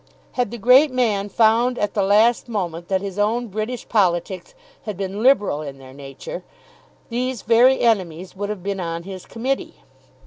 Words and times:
Had 0.31 0.49
the 0.49 0.57
great 0.57 0.89
man 0.89 1.29
found 1.29 1.77
at 1.77 1.93
the 1.93 2.01
last 2.01 2.49
moment 2.49 2.87
that 2.87 3.01
his 3.03 3.19
own 3.19 3.49
British 3.49 3.87
politics 3.87 4.55
had 4.85 4.97
been 4.97 5.21
liberal 5.21 5.61
in 5.61 5.77
their 5.77 5.93
nature, 5.93 6.43
these 7.09 7.43
very 7.43 7.81
enemies 7.81 8.35
would 8.35 8.49
have 8.49 8.63
been 8.63 8.79
on 8.79 9.03
his 9.03 9.27
committee. 9.27 9.75